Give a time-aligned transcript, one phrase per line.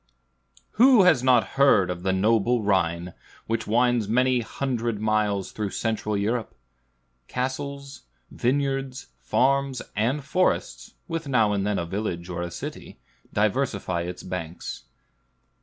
[0.81, 3.13] Who has not heard of the noble Rhine,
[3.45, 6.55] which winds many hundred miles through Central Europe?
[7.27, 8.01] Castles,
[8.31, 12.99] vineyards, farms, and forests, with now and then a village or a city,
[13.31, 14.85] diversify its banks.